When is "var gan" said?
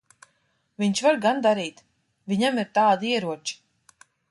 1.07-1.43